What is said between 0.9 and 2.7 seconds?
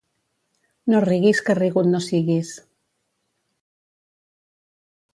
No riguis que rigut no siguis.